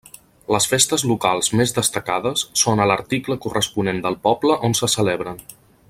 Les 0.53 0.65
festes 0.69 1.03
locals 1.09 1.49
més 1.59 1.73
destacades 1.75 2.45
són 2.63 2.81
a 2.81 2.87
l'article 2.93 3.39
corresponent 3.45 4.01
del 4.07 4.19
poble 4.29 4.57
on 4.71 4.77
se 4.81 4.91
celebren. 4.99 5.45